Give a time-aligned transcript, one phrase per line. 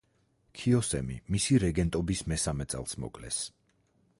[0.61, 3.43] ქიოსემი მისი რეგენტობის მესამე წელს მოკლეს.